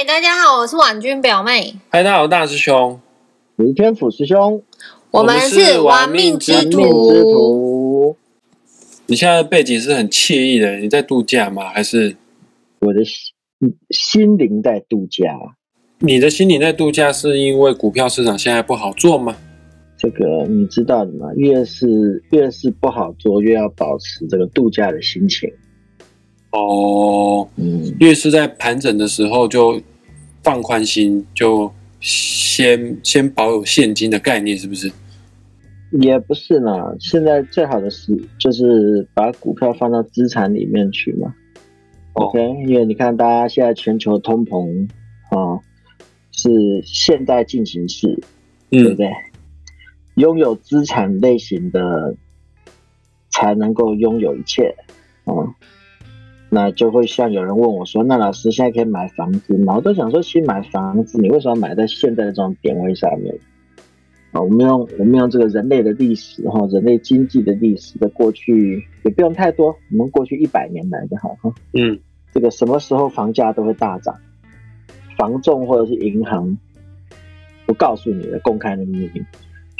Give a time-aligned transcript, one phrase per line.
[0.00, 2.98] 嗨，大家好，我是婉君表妹，嗨，大家好，大师兄，
[3.56, 4.62] 我是天府师兄，
[5.10, 8.16] 我们是玩命之玩命之徒。
[9.08, 11.68] 你现在的背景是很惬意的，你在度假吗？
[11.68, 12.16] 还是
[12.78, 15.38] 我的心心灵在度假，
[15.98, 19.36] 你的心灵在度假是因为股票市场现在不好做吗？
[19.98, 21.26] 这个你知道的嘛？
[21.36, 25.52] 越是越是不好做，越要保持这个度假的心情。
[26.52, 29.80] 哦，嗯，越是在盘整的时候就
[30.42, 34.90] 放宽心，就先先保有现金的概念，是不是？
[35.92, 36.70] 也不是呢。
[37.00, 41.34] 现在最好的是就是把股票放到资产里面去嘛。
[42.14, 44.88] 哦 OK，因为你看，大家现在全球通膨
[45.30, 45.58] 啊、
[46.32, 46.50] 是
[46.84, 48.06] 现代进行式，
[48.68, 49.10] 对不嗯，对？
[50.14, 52.14] 拥有资产类型的
[53.30, 54.74] 才能够拥有一切，
[55.26, 55.54] 嗯，
[56.52, 63.32] 那就会像有人问我说：“那老师现在可以买房子吗？”我都想说，其实买房子，你为什么要买在现在的这种点位上面？
[64.32, 71.54] 啊，我们用我们用这个人类的历史哈，人类经济的历史，在过去也不用太多，我们过去一百年来就好哈。
[71.72, 71.98] 嗯，
[72.34, 74.14] 这个什么时候房价都会大涨，
[75.16, 76.58] 房仲或者是银行
[77.66, 79.20] 不告诉你的公开的秘密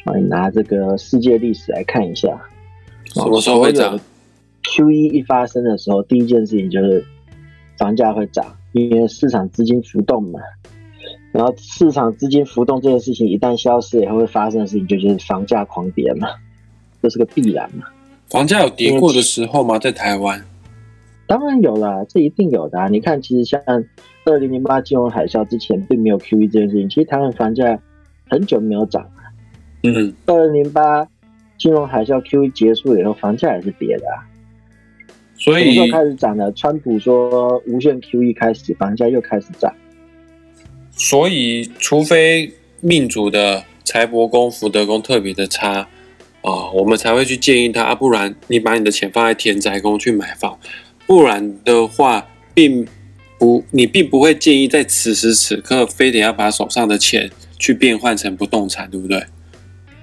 [0.05, 2.29] 啊，你拿这个世界历史来看一下，
[3.07, 3.99] 什么时候会涨？
[4.81, 7.05] ？Q 一一发生的时候，第一件事情就是
[7.77, 10.41] 房价会涨，因为市场资金浮动嘛。
[11.33, 16.29] 然后市场资金浮动这件事情一旦消失以后会发生的事情，就就是房价狂跌嘛，
[17.03, 17.85] 这是个必然嘛。
[18.31, 19.79] 房价有跌过的时候吗？
[19.79, 20.43] 在台湾？
[21.27, 22.89] 当然有啦，这一定有的、啊。
[22.89, 23.61] 你看，其实像
[24.25, 26.89] 二零零八金融海啸之前，并没有 QE 这件事情。
[26.89, 27.79] 其实台湾房价
[28.29, 29.07] 很久没有涨。
[29.83, 31.07] 嗯，二零零八
[31.59, 34.27] 金融海啸 QE 结束以后，房价也是跌的、啊。
[35.41, 36.53] 所什么时候以开始涨了？
[36.53, 39.75] 川普说无限 QE 开始，房价又开始涨。
[40.93, 45.89] 所以除非命主的财帛宫、福德宫特别的差
[46.43, 50.59] 啊，我们才会去建议他啊，不然你把你的钱放在田宅宫去买房，
[51.07, 52.87] 不然的话，并
[53.39, 59.25] 不你并不会建议在此时此刻非得要把手上的钱去变换成不动产，对不对？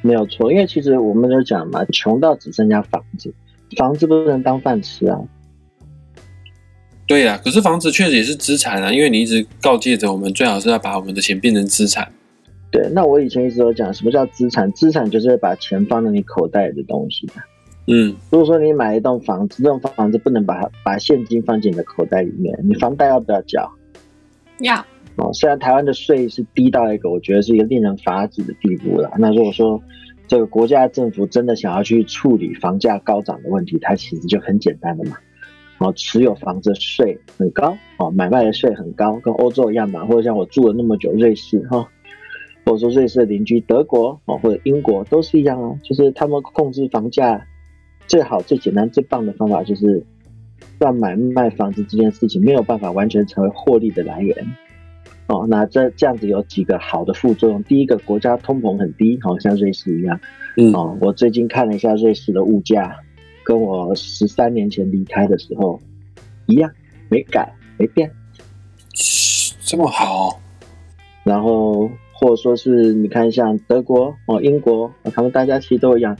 [0.02, 3.32] 没有错，因为其实我们就讲嘛，穷到只剩下房子，
[3.76, 5.20] 房子不能当饭吃啊。
[7.08, 12.12] 对呀，可是房子确实也是资产啊，因为你一直告诫着我们，最好是要把我们的钱变成资产。
[12.70, 14.70] 对，那我以前一直都讲，什么叫资产？
[14.74, 17.26] 资产就是会把钱放在你口袋里的东西。
[17.88, 23.72] 嗯，如果说你买一栋房子，这栋房子不能把它把现金放进你的口袋里面，你房贷要不要交？
[24.60, 24.86] 要
[25.16, 29.10] 哦，虽然台湾的税是低到一个我觉得是一个令人发指的地步了。
[29.18, 29.82] 那如果说
[30.28, 35.18] 这个国家政府真的想要去处理房价高涨的问题，它其实就很简单的嘛。
[35.80, 41.88] 哦，持有房子税很高，哦，买卖的税很高，跟欧洲一样嘛，或者像我住了那么久瑞士哈、
[42.66, 47.46] 或者说瑞士的邻居德国哦，或者英国都是一样啊，就是他们控制房价
[48.08, 50.04] 最好、最简单、最棒的方法就是
[50.80, 54.36] 让买卖房子这件事情没有办法完全成为获利的来源。
[55.28, 57.62] 哦，那这这样子有几个好的副作用。
[57.64, 60.20] 第一个，国家通膨很低，好、像瑞士一样。
[60.56, 62.96] 嗯哦，我最近看了一下瑞士的物价，
[63.44, 65.80] 跟我十三年前离开的时候
[66.46, 66.72] 一样，
[67.10, 68.10] 没改没变。
[69.60, 70.40] 这么好，
[71.26, 76.18] 然后或者说是你看像德国哦、英国，哦他们大家其实都一样，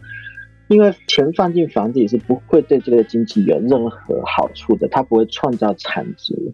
[0.68, 6.54] 因为钱放进房子也是不会对这个经济有任何好处的，它不会创造产值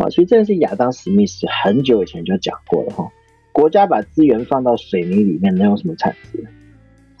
[0.00, 0.08] 啊。
[0.08, 3.10] 其实这件事亚当史密斯很久以前就讲过了哈，
[3.52, 6.44] 国家把资源放到水泥里面能有什么产值？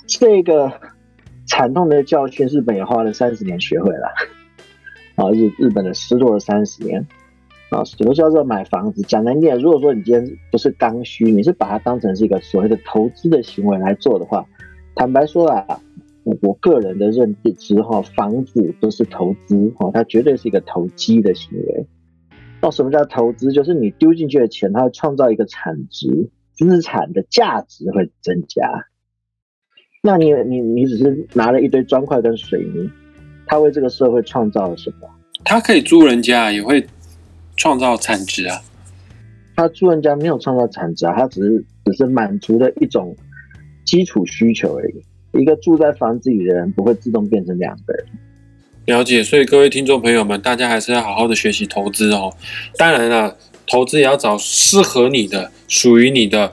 [0.06, 0.72] 这个
[1.46, 4.08] 惨痛的教训，日本也花了三十年学会了
[5.16, 7.06] 啊，日日本的失落了三十年。
[7.70, 9.00] 啊，什么叫做买房子？
[9.02, 14.44] 讲难听点，如果说你今天不是刚需，你是把它当成是一个所谓的投资的行为来做的话，
[14.96, 15.64] 坦白说啦，
[16.24, 21.86] 我我个人的认知哈，房子不是投资哈，它绝对是一个投机的行为。
[22.62, 23.52] 那什么叫投资？
[23.52, 28.86] 就是你丢进去的钱，它会创造一个产值，资产的价值会增加。
[30.02, 32.90] 那你你你只是拿了一堆砖块跟水泥，
[33.46, 35.08] 它为这个社会创造了什么？
[35.44, 36.86] 它可以租人家，也会
[37.56, 38.60] 创造产值啊。
[39.56, 43.16] 他租人家没有创造产值啊，他只是只是满足了一种
[43.84, 45.40] 基础需求而已。
[45.40, 48.06] 一个住在房子里的人不会自动变成两个人。
[48.90, 52.34] 了解，所以各位听众朋友们，大家还是要好好的学习投资哦。
[52.76, 56.52] 当然了，投资也要找适合你的、属于你的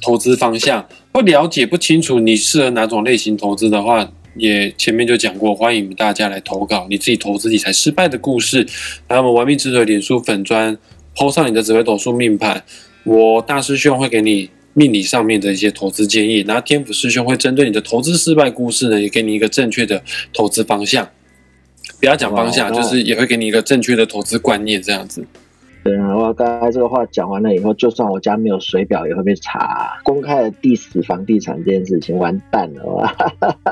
[0.00, 0.86] 投资方向。
[1.10, 8.64] 不了解、不清楚你适合哪种类型投资的话，也前面就讲过，欢迎大家来投稿你自己投资理财失败的故事。
[9.08, 10.78] 来我们玩命之水脸书粉砖
[11.16, 12.62] 抛上你的紫微斗数命盘，
[13.02, 20.00] 我大师兄会给你命理上面的一些投资建议，然后天府师兄会针对你的投资失败故事呢，也给你一个正确的
[20.32, 21.08] 投资方向。
[22.02, 25.24] 不要讲方向，就是也会给你一个正确的投资观念，这样子。
[25.84, 30.00] 对啊，我刚才这个话讲完了以后，就算我家没有水表，也会被查。
[30.02, 33.14] 公开的 diss 房地产这件事情，完蛋了哇！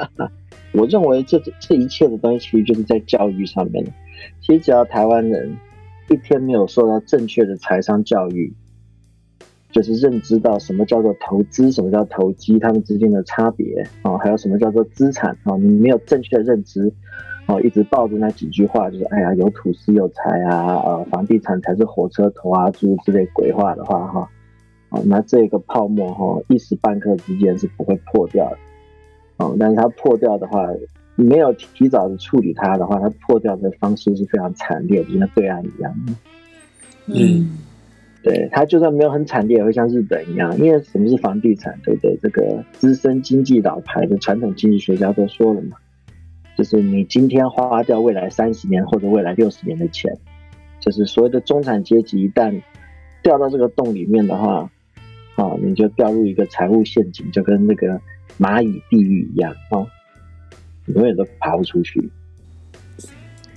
[0.72, 3.84] 我认为这这一切的东西，其实就是在教育上面。
[4.40, 5.56] 其实只要台湾人
[6.08, 8.52] 一天没有受到正确的财商教育，
[9.72, 16.92] 就是认知到什么叫做投资，什么叫投机，他们之间的差别啊、还有什么叫做资产啊、你没有正确的认知，
[17.50, 24.30] 哦，一直抱着那几句话，就是哎呀，有土司有财啊，呃，房地产才是火车头啊，诸如之类鬼话的话，哈，
[24.90, 28.56] 哦，那这个泡沫哈，一时半刻之间是不会破掉的，
[29.38, 30.68] 哦，但是它破掉的话，
[31.16, 35.92] 没有提早的处理它的话，它破掉的方式是非常惨烈的，就像对岸一样。
[37.06, 37.58] 嗯
[38.22, 40.54] 对，它就算没有很惨烈，也会像日本一样。
[40.58, 42.16] 因为什么是房地产，对不对？
[42.22, 45.78] 这个资深经济老牌的传统经济学家都说了嘛，
[46.60, 50.14] 就是你今天花掉未来三十年或者未来六十年的钱，
[50.78, 52.60] 就是所谓的中产阶级一旦
[53.22, 54.70] 掉到这个洞里面的话，
[55.36, 57.98] 啊，你就掉入一个财务陷阱，就跟那个
[58.38, 59.80] 蚂蚁地狱一样啊，
[60.88, 62.10] 永远都爬不出去。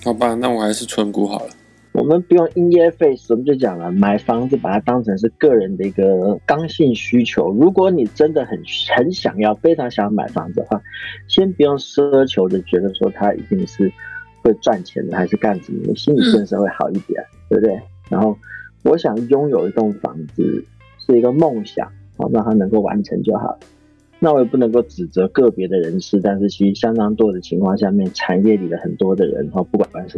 [0.02, 1.50] 好吧，那我还是存股好了。
[1.94, 7.52] 我们不用 in your face，我们就讲了，买房子把它当成是个人的一个刚性需求。
[7.52, 8.60] 如果你真的很
[8.96, 10.82] 很想要，非常想要买房子的话，
[11.28, 13.92] 先不用奢求的觉得说它一定是
[14.42, 17.80] 会赚钱的，还是干什么，你心理建设会好一点，对不对？
[18.10, 18.36] 然后，
[18.84, 20.66] 我想拥有一栋房子
[21.06, 21.88] 是一个梦想，
[22.18, 23.58] 好，让它能够完成就好。
[24.20, 30.18] 那我也不能够指责个别的人士，但是其实相当多的情况下面，产业里的很多的人，哈，不管是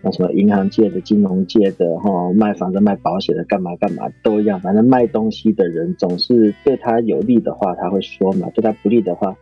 [0.00, 4.60] 那什么银行界的、金融界的，哈，卖房子、卖保险的，干嘛干嘛都一样。
[4.60, 9.36] 反正卖东西的人总是对他有利的话，他会说嘛；对他不利的话，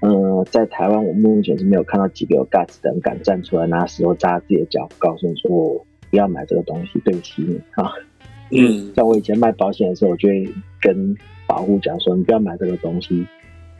[0.00, 7.90] 嗯、在台湾我目前是没有看到几个有 guts 的人敢站出来拿石头扎自己的脚，告诉你说我不要买这个东西，对不起你啊。
[8.52, 10.48] 嗯像我以前卖保险的时候，我就会
[10.80, 11.16] 跟
[11.48, 13.26] 保护讲说，你不要买这个东西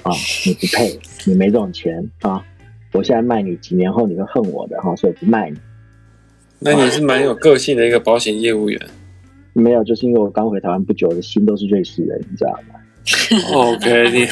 [0.03, 0.11] 啊，
[0.45, 2.45] 你不配，你没这种钱啊。
[2.93, 5.57] 我现在卖你，几年后你会恨我的哈，所以不卖你。
[6.61, 8.81] 那你是蛮有个性的一个保险业务员。
[9.53, 12.79] 没有，就是因为我刚回台湾不久，我的心都是瑞士人，你知道吗
[13.53, 14.29] ？OK，你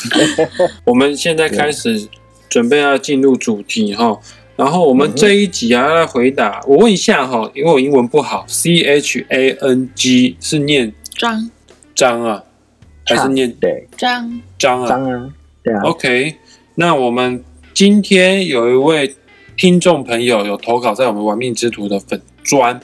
[0.86, 2.06] 我们现在开始
[2.48, 4.16] 准备要进入主题哈，
[4.56, 11.50] 然后我们这一集啊要来回答，我问一下哈，因为我英文不好，C H A N G 是念张
[11.94, 12.44] 张啊，
[13.06, 15.30] 还是念对，张张啊张啊，
[15.64, 16.36] 对啊，？OK，
[16.76, 19.16] 那我们今天有一位
[19.56, 22.80] 听众朋友有投稿在我们玩命之徒的粉砖。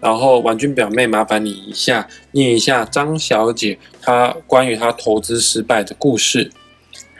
[0.00, 6.50] 然后婉君表妹，麻烦你一下念一下张小姐她关于她投资失败的故事。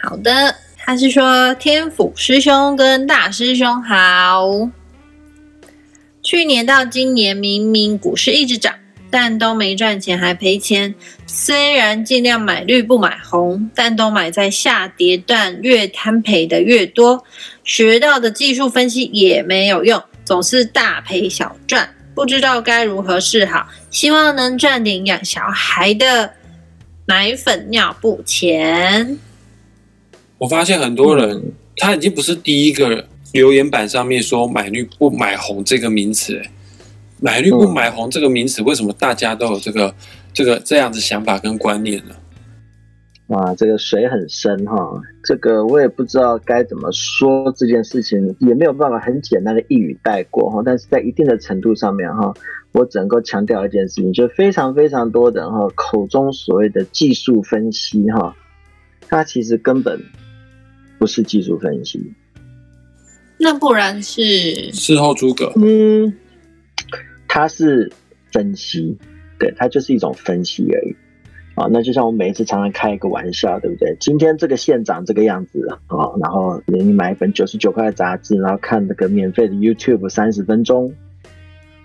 [0.02, 4.68] 好的，他是说天府师兄跟大师兄好。
[6.24, 8.74] 去年到今年，明明股市一直涨，
[9.12, 10.94] 但都没赚钱，还赔钱。
[11.26, 17.22] 虽然尽量买绿不买红，但都买在下跌段，越摊赔的越多。
[17.62, 23.68] 学到的技术分析也没有用，总是大赔小赚，不知道该如何是好。
[23.90, 26.32] 希望能赚点养小孩的
[27.04, 29.18] 奶粉尿布钱。
[30.38, 36.50] 我发现很多人他已经不是第一个留言板上面说买绿不买红这个名词，欸
[37.22, 39.94] 买绿不买红这个名词，为什么大家都有这个
[40.32, 42.16] 这个这样子想法跟观念呢？
[43.28, 50.60] 哇，这个水很深哈，这个我也不知道该怎么说这件事情，也没有办法很简单的一语带过哈。
[50.66, 52.34] 但是在一定的程度上面哈，
[52.72, 58.36] 我只能够强调一件事情，就非常非常多的人哈口中所谓的技术分析哈，
[59.08, 59.98] 它其实根本
[60.98, 62.12] 不是技术分析，
[63.38, 66.12] 那不然是事后诸葛，嗯，
[67.34, 67.90] 它是
[68.30, 68.98] 分析，
[69.38, 70.94] 对，它就是一种分析而已。
[71.54, 73.96] 啊，那就像我每一次常常开一个玩笑，对不对？
[73.98, 80.92] 今天这个县长这个样子啊，然后你买一本九十九块的杂志，然后看那个免费的 YouTube 三十分钟，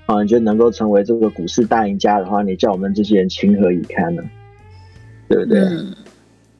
[0.06, 4.24] 啊，你就能够成为这个股市大赢家的话，你叫我们这些人情何以堪呢？
[5.30, 5.62] 对不对？
[5.62, 5.96] 嗯，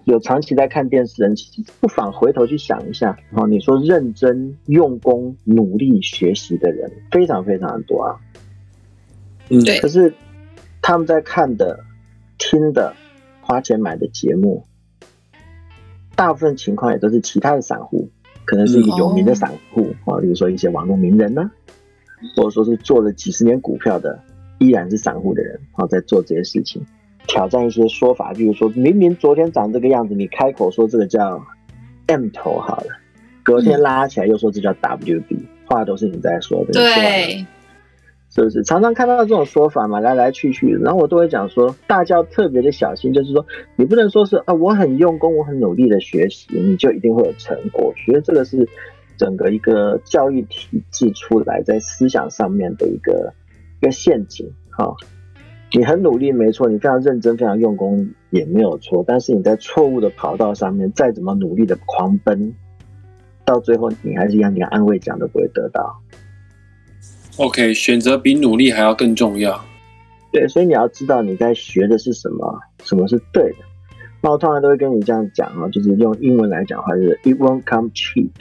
[0.06, 1.36] 有长期在看电视的人，
[1.82, 3.18] 不妨回头去想一下。
[3.34, 8.16] 啊，你说认真、用功、努力学习的人，非常非常的多啊。
[9.50, 9.80] 嗯，对。
[9.80, 10.14] 可是
[10.82, 11.80] 他们在看的、
[12.38, 12.94] 听的、
[13.42, 14.66] 花钱买的节目，
[16.16, 18.10] 大部分情况也都是其他的散户，
[18.46, 21.52] 可能是一个有名的散户啊，比如说一些网络名人呢、
[22.36, 24.20] 或者说是做了几十年股票的
[24.60, 26.86] 依然是散户的人，然后在做这些事情，
[27.28, 31.44] 挑战一些说法，比如说明明昨天长这个样子，你开口说这个叫
[32.08, 32.98] M 头好了，
[33.44, 37.46] 隔天拉起来又说这叫 WB，话都是你在说的，对，
[38.38, 38.64] 是不是？
[38.64, 47.88] 常常看到这种说法嘛，来来去去，然后我都会讲说，大家要特别的小心，就是说你不能说是啊，我很用功，我很努力的学习，你就一定会有成果。
[47.88, 48.70] 我觉得这个是
[49.18, 53.34] 整个一个教育体制出来在思想上面的一个。
[53.80, 54.92] 一个陷阱，哈，
[55.72, 62.56] 你很努力没错，你非常认真、非常用功也没有错，但是你在错误的跑道上面，再怎么努力的狂奔，
[63.46, 65.96] 到最后你还是一样连安慰奖都不会得到。
[67.38, 69.64] OK，选择比努力还要更重要。
[70.32, 73.58] 对，所以你要知道你在学的是什么，什么是对的。
[74.22, 78.32] 那我通常都会跟你这样讲啊，就是用英文来讲的话，就是 It won't come cheap。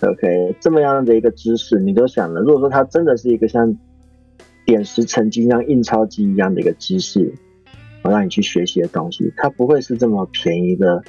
[0.00, 3.76] OK，这么样的一个知识，你都想了，如果说它真的是一个像。
[4.64, 7.32] 点石成金，像印钞机一样的一个知识，
[8.02, 11.04] 我让你去学习的东西，它不会是这么便宜的，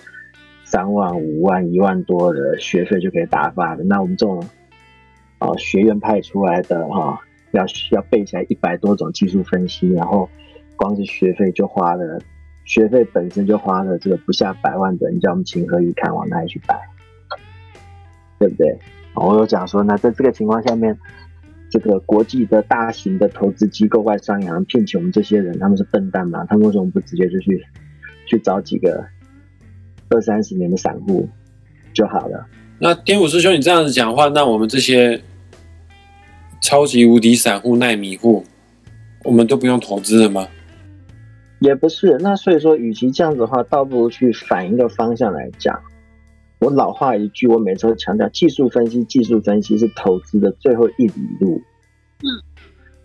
[0.63, 3.83] 三万、五万、一万多的学费就可以打发的。
[3.83, 4.43] 那我们这种，
[5.39, 7.19] 啊，学院派出来的哈，
[7.51, 10.29] 要要背起来一百多种技术分析，然后
[10.75, 12.19] 光是学费就花了，
[12.65, 16.13] 学费本身就花了这个不下百万的，你叫我们情何以堪？
[16.15, 16.79] 往哪里去摆？
[18.39, 18.79] 对不对？
[19.15, 20.97] 我有讲说，那在这个情况下面。
[21.69, 26.45] 这个国际的大型的投资机构、外商银行聘请我们这些人，他们是笨蛋吗？
[26.47, 27.61] 他们为什么不直接就去
[28.25, 29.05] 去找几个
[30.09, 31.27] 二三十年的散户
[31.93, 32.47] 就好了？
[32.79, 35.21] 那天武师兄，你这样子讲话，那我们这些
[36.61, 38.45] 超级无敌散户、耐米户，
[39.23, 40.47] 我们都不用投资了吗？
[41.59, 42.17] 也不是。
[42.19, 45.81] 那所以说，与其这样子的话，倒不如去反一个方向来讲。
[46.59, 51.61] 我老话一句，我每次都强调，技术分析，技术分析是投资的最后一里路。
[52.21, 52.29] 嗯，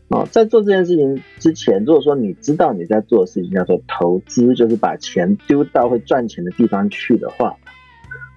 [0.09, 7.57] 哦，在做这件事情之前，如果说你知道你在做的事情叫做投资，就是把钱丢到会赚钱的地方去的话，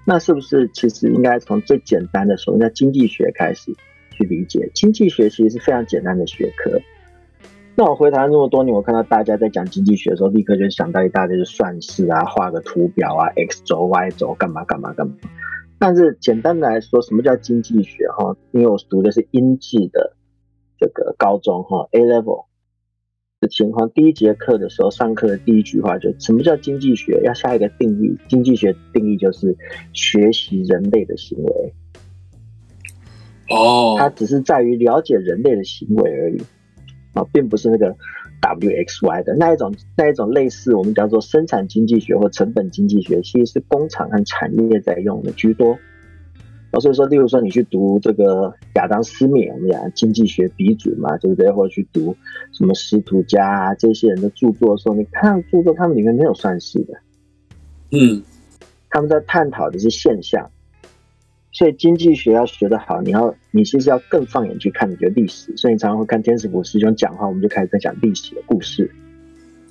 [0.06, 3.74] 那是不是其实应该从最简单的，从叫经济学开始
[4.12, 4.70] 去理解？
[4.74, 6.80] 经济学其实是非常简单的学科。
[7.76, 15.16] 那我回台这么多年，我看到大家在讲经济学的时候，立刻就想到一大堆的算式啊，画个图表啊，x 轴、y 轴，干嘛干嘛干嘛。
[15.78, 18.08] 但是简单的来说，什么叫经济学？
[18.18, 20.16] 哈，因为我读的是英制的
[20.80, 22.46] 这个高中哈，A level
[23.46, 27.22] 的情况，第一节课的时候上课的第一句话就什么叫经济学？
[27.24, 29.56] 要下一个定义，经济学定义就是
[29.94, 31.74] 学习人类的行为。
[33.50, 36.42] 哦，它只是在于了解人类的行为而已。
[37.14, 37.96] 啊，并不是那个
[38.42, 45.78] W X Y 的那一种，那一种类似我们叫做生产经济学或成本经济学，其实是工厂和产业在用的居多。
[46.76, 51.50] 啊，所以说，例如说你去读这个亚当斯密，我们讲经济学鼻祖嘛，对不对？
[51.50, 52.14] 或者去读
[52.52, 56.94] 什么斯图加啊这些人的著作的时候，你看著作，他们里面没有算式的，
[57.92, 58.22] 嗯，
[58.90, 60.52] 他们在探讨的是现象。
[61.54, 65.56] 所以经济学要学得好，你要你其实要更放眼去看你的历史。
[65.56, 68.92] 所以你常常会看天使谷师兄讲话，我们就开始在讲历史的故事。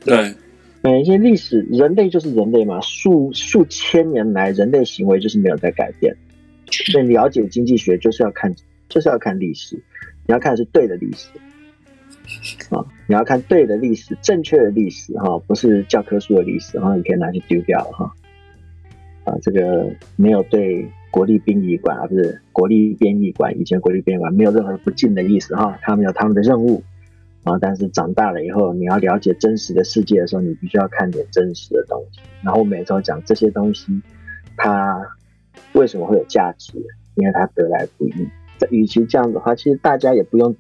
[0.02, 0.34] 对，
[0.82, 6.16] 每一些历史，人类就是人类嘛，数数千年来人类行为就是没有在改变。
[6.70, 8.54] 所以了解经济学就是要看，
[8.88, 9.76] 就是要看历史，
[10.26, 11.28] 你要看是对的历史
[12.74, 18.12] 啊，你要看对的历史，正确的历史哈，不是教科书的历史，然后你可以拿去丢掉哈。
[19.24, 20.88] 啊，这个没有对。
[21.14, 23.56] 国立殡仪馆，而不是国立编译馆。
[23.56, 26.82] 以前国立编译馆没有任何不敬的意思哈，他们有他们的任务
[27.44, 27.56] 啊。
[27.60, 32.20] 但是长大了以后，你要了解真实的世界的时候，你必须要看点真实的东西。
[32.42, 34.02] 然后我每周讲这些东西，
[34.56, 35.00] 它
[35.74, 36.72] 为什么会有价值？
[37.14, 38.28] 因为它得来不易。
[38.70, 40.56] 与其这样的话，其实大家也不用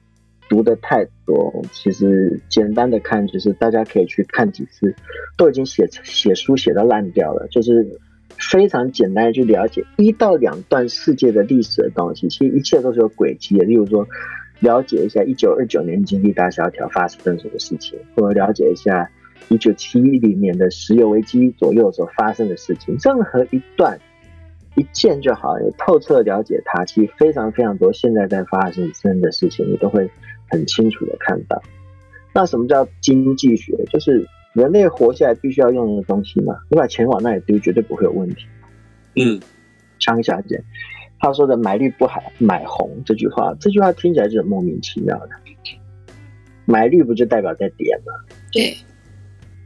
[0.48, 1.62] 读的太多。
[1.72, 4.94] 其实简单的看，就是大家可以去看几次，
[5.36, 7.98] 都已经写写书写到烂掉了，就是。
[8.36, 13.64] 非常简单的去了解一到两段世界的历史的东西，其实一切都是有轨迹的。
[13.64, 14.08] 例如说，
[14.58, 19.08] 了解一下一九二九年经济大萧条发生什么事情，或者了解一下
[19.50, 24.00] 一九七零年的石油危机左右所发生的事情，任何一段
[24.76, 30.10] 一见就好，你透彻了解它，其实非常非常多现在在发生的事情，你都会
[30.50, 31.62] 很清楚的看到。
[32.32, 33.72] 那什么叫经济学？
[33.90, 34.26] 就是。
[34.54, 38.46] 人类活下来必须要用的东西嘛，你把钱往那里丢，绝对不会有问题。
[39.16, 39.40] 嗯，
[39.98, 40.62] 张小姐，
[41.18, 45.30] 她说的“买绿不买买红”这句话，这句话听起来就很莫名其妙的。
[46.66, 48.12] 买绿不就代表在跌吗？
[48.52, 48.76] 对。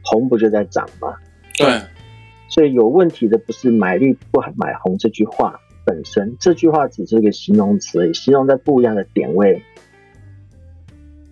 [0.01, 1.13] 红不就在涨吗？
[1.55, 1.67] 对。
[2.49, 9.61] 所以有问题的不是“买绿不买红”这句话本身，这句话只是一个形容词，而已形容在不一样的点位。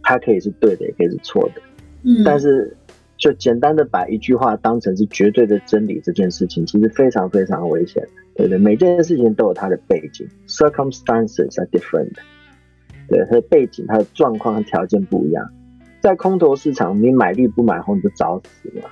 [0.04, 1.62] 它可以是对的，也可以是错的。
[2.04, 2.78] 嗯，但是
[3.18, 8.58] 就简单的把一句话当成是绝对的真理，这件事情其实非常非常危险，对不对？
[8.58, 12.14] 每件事情都有它的背景，circumstances are different，
[13.10, 15.50] 对它的背景、它的状况和条件不一样。
[16.00, 18.90] 在空头市场，你买绿不买红，你就找死了。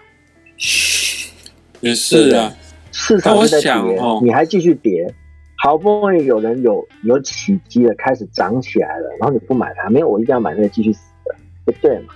[1.86, 2.52] 也是啊，
[2.92, 5.08] 市场是在跌，哦、你还继续跌，
[5.56, 12.16] 好不容易有人有有起机了，开始涨起来了，然后你不买它，没有，我一定要买那个继续死的，不对嘛？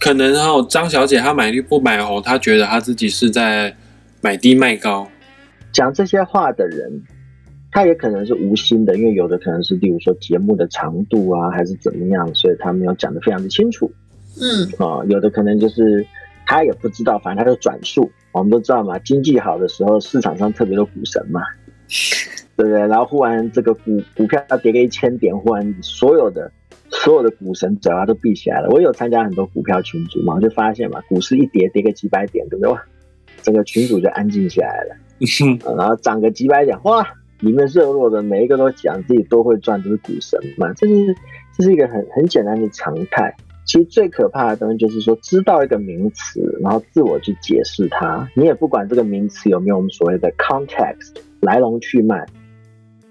[0.00, 3.76] 可能哈、哦，张小姐她买绿不买红，她觉得她自己是在
[4.22, 5.06] 买低卖高。
[5.70, 7.02] 讲这些话的人，
[7.70, 13.92] 他也可能是无心的，因为有的可能是，例如说节目的长度啊，还是怎么样，所以他没有讲的非常的清楚。
[14.40, 16.06] 嗯啊、有的可能就是
[16.46, 18.10] 他也不知道，反正他就转述。
[18.34, 21.40] 我们都知道嘛，经济好的时候，市场上特别多股神嘛，
[22.56, 22.80] 对不对？
[22.88, 26.50] 然后忽然这个股股票跌个一千点，忽然所有的
[26.90, 28.68] 所有的股神嘴巴都闭起来了。
[28.70, 32.72] 我有参加很多股票群组嘛，我就发现嘛，股市一跌跌个几百点，对不对？
[32.72, 32.82] 哇，
[33.40, 34.96] 整个群组就安静下来了。
[35.70, 37.06] 啊然后涨个几百点，哇，
[37.38, 41.14] 里面热络的每一个都讲自己都会赚，都是股神嘛，这是
[41.56, 43.32] 这是一个很很简单的常态。
[43.64, 52.26] 其实最可怕的东西就是说，知道一个名词，然后自我去解释它，你也不管这个名词有没有我们所谓的 context 来龙去脉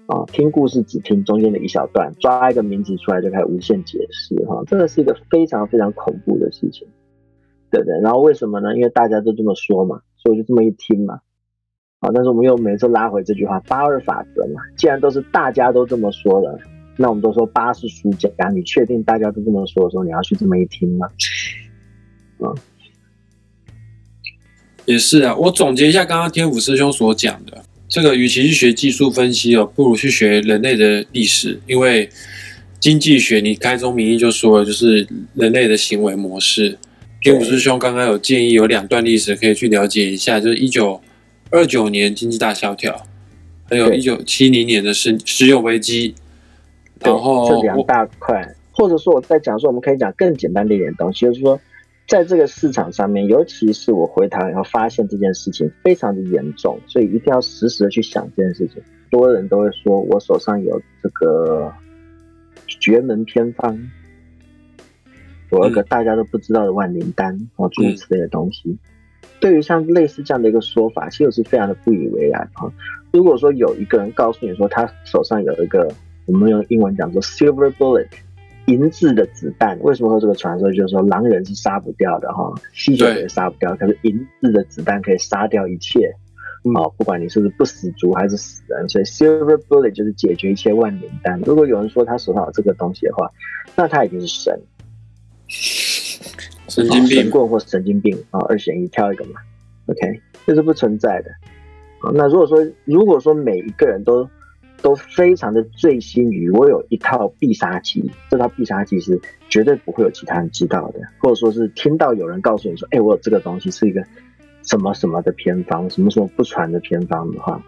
[0.06, 6.86] 啊，听故事只听中间的一小段，抓一个名词出来就开始无限解释哈，这个是一个非常非常恐怖的事情，
[7.70, 8.00] 对不对？
[8.00, 8.76] 然后为什么呢？
[8.76, 11.20] 因为大家都这么说嘛，所以我就这么一听嘛。
[12.00, 16.58] 啊，但是我们又每次拉回这句话八二法则嘛，既然都是大家都这么说了，
[16.96, 21.08] 那我们都说八是输家，你确定大家都这么说的时候，你要去这么一听吗？
[22.40, 22.54] 嗯
[24.86, 32.10] 也是啊，我总结一下刚刚天府师兄所讲的，这个与其去学技术分析哦，不如去学人类的历史，因为
[32.78, 36.76] 经济学你开宗明义就说了，就是人类的行为模式。
[37.22, 41.00] 天府师兄刚刚有建议有两段历史可以去了解一下，就是一九
[41.50, 43.06] 二九年经济大萧条，
[43.64, 46.14] 还有对一九七零年的石石油危机。
[47.00, 51.60] 对然后这两大块，或者说我在讲说，我们可以讲更简单的一点东西，就是说，
[52.06, 58.82] 在这个市场上面，尤其是我回台以后发现这件事情非常的严重，所以一定要实时的去想这件事情。
[59.10, 61.72] 多人都会说我手上有这个
[62.66, 63.78] 绝门偏方，
[65.50, 68.76] 我有个大家都不知道的万灵丹哦，诸如此类的东西。
[69.40, 72.72] 对于像类似这样的一个说法，其实我是非常的不以为然啊。
[73.12, 75.88] 如果说有一个人告诉你说他手上有一个，
[76.26, 78.08] 我们用英文讲说 silver bullet，
[78.66, 80.72] 银质的子弹，为什么说这个传说？
[80.72, 86.14] 就是说狼人是杀不掉的哈，吸血鬼也杀不掉，可是银质的子弹可以杀掉一切。
[86.74, 91.38] 哦，不管你是不是不死族还是死人，所以 silver bullet 就是解决一切万灵丹。
[91.44, 93.30] 如果有人说他手上有这个东西的话，
[93.76, 94.58] 那他已经是神，
[96.68, 99.32] 神经病，神棍或神经病啊，二选一挑一个嘛。
[99.88, 101.30] OK，这是不存在的。
[102.00, 104.26] 啊，那如果说如果说每一个人都
[104.84, 109.18] 都非常的醉心于我有一套必杀技，这套必杀技是
[109.48, 114.04] 绝对不会有其他人知道的，或者说是听到有人告诉你说，哎、我有这个东西是一个
[114.62, 117.64] 什么什么的偏方，什么什么不传的偏方的话，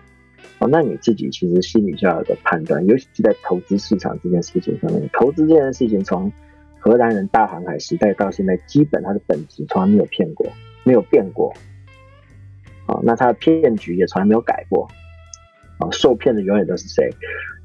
[0.59, 6.31] 哦，那你自己其实心里就要有个判断，尤其是在投资市场这件事情上面，投资这件事情从
[6.79, 10.46] 荷兰人大航海时代到现在，基本它的本质从来没有骗过，
[10.85, 11.50] 没有变过。
[12.85, 14.87] 啊，那它的骗局也从来没有改过。
[15.79, 17.11] 啊，受骗的永远都是谁？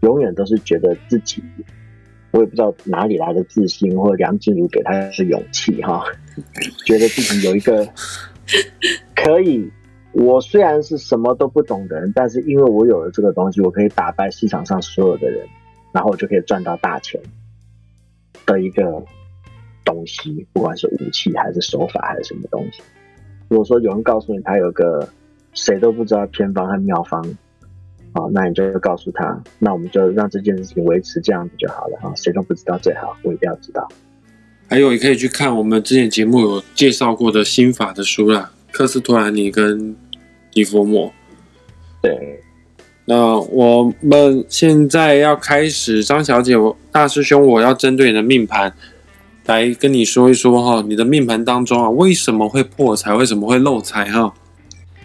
[0.02, 1.44] 永远都是觉得自己，
[2.32, 6.04] 我也不知道哪里来的自信，或者梁静茹给他的勇气哈，
[6.86, 7.88] 觉得自己有一个
[9.16, 9.72] 可以。
[10.14, 15.48] 我虽然是什么都不懂的人，但是因为我有了这个东西，我可以打败市场上所有的人，
[15.94, 17.18] 然后我就可以赚到大钱
[18.46, 19.02] 的一个
[19.86, 22.82] 东西，不管是武器还是手法还是什么东西。
[23.48, 25.08] 如果说有人告诉你他有个
[25.54, 27.24] 谁都不知道偏方和妙方，
[28.14, 33.88] 啊，那你就告诉他，那我们就让这件事情维持这样子就好了哈，谁都不知道最好，我一定要知道。
[34.68, 39.96] 还有，也可以去看我们之前节目有介绍过的心法的书啦，科斯托兰尼跟
[40.52, 41.12] 迪佛莫。
[42.02, 42.42] 对，
[43.06, 48.74] 那我们现在要开始，张小姐，我大师兄，我要针对你的命盘
[49.46, 54.34] 来跟你说一说哈，你的命盘当中啊，为什么会破财，为什么会漏财哈？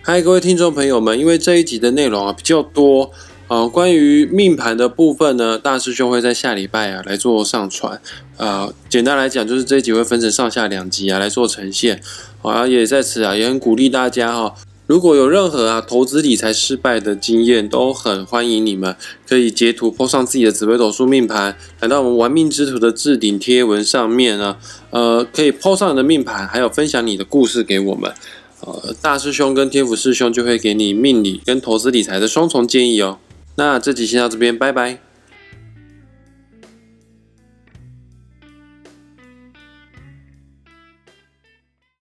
[0.07, 3.11] 嗨各位听众朋友们因为这一集的内容啊比较多
[3.49, 8.01] 啊关于命盘的部分呢大师兄会在下礼拜啊来做上传。
[8.37, 12.01] 啊简单来讲就是这一集会分成上下两集啊来做呈现。
[12.43, 14.55] 啊也在此啊也很鼓励大家哈
[14.87, 18.95] 如果有任何啊投资理财失败的经验都很欢迎你们
[19.29, 24.57] 可以截图 po 上自己的紫微斗数命盘来到我们玩命之徒的置顶贴文上面呢
[24.91, 28.15] 呃可以 po 上你的命盘还有分享你的故事给我们。
[28.61, 33.19] 呃，大师兄跟天府师兄就会给你命理跟投资理财的双重建议哦。
[33.57, 35.06] 那这集先到这边，拜拜。